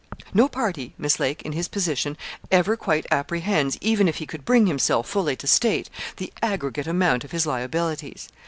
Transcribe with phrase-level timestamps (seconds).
[0.33, 2.17] No party, Miss Lake, in his position,
[2.49, 7.23] ever quite apprehends, even if he could bring himself fully to state, the aggregate amount
[7.23, 8.27] of his liabilities.